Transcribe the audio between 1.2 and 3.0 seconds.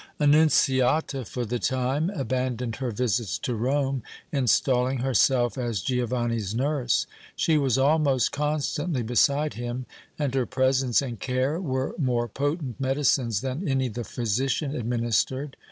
for the time abandoned her